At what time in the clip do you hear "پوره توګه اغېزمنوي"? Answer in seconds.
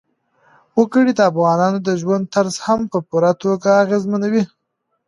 3.07-4.43